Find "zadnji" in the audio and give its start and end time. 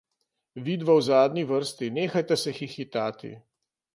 1.07-1.43